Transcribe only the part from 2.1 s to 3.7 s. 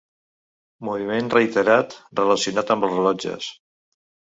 relacionat amb els rellotges.